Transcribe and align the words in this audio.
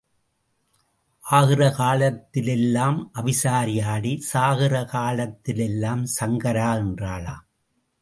ஆகிற 1.25 1.61
காலத்திலெல்லாம் 1.77 2.97
அவிசாரி 3.13 3.77
ஆடி, 3.83 4.13
சாகிற 4.21 4.85
காலத்தில் 4.85 5.65
சங்கரா 6.19 6.69
என்றாளாம். 6.83 7.45